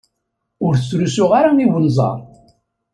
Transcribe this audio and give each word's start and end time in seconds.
Ur 0.65 0.73
t-srusuy 0.75 1.31
ara 1.39 1.51
i 1.63 1.65
unẓar! 1.77 2.19